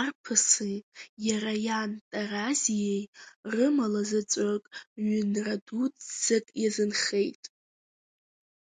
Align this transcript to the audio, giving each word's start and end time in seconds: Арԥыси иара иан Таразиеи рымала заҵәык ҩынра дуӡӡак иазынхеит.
Арԥыси 0.00 0.76
иара 1.28 1.54
иан 1.66 1.92
Таразиеи 2.10 3.02
рымала 3.52 4.02
заҵәык 4.08 4.64
ҩынра 5.06 5.54
дуӡӡак 5.64 6.46
иазынхеит. 6.62 7.42